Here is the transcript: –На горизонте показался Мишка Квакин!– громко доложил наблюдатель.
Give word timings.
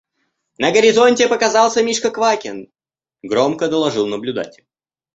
–На 0.57 0.71
горизонте 0.71 1.27
показался 1.27 1.83
Мишка 1.83 2.09
Квакин!– 2.09 2.71
громко 3.21 3.67
доложил 3.67 4.07
наблюдатель. 4.07 4.65